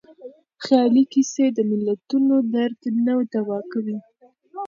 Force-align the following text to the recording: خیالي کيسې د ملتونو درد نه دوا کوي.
خیالي 0.63 1.03
کيسې 1.13 1.45
د 1.51 1.59
ملتونو 1.69 2.35
درد 2.53 2.81
نه 3.05 3.13
دوا 3.33 3.59
کوي. 3.71 3.97